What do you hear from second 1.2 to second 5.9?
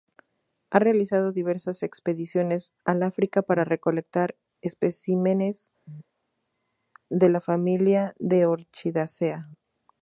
diversas expediciones al África para recolectar especímenes